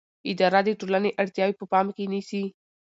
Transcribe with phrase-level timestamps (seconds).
[0.31, 2.43] اداره د ټولنې اړتیاوې په پام کې نیسي.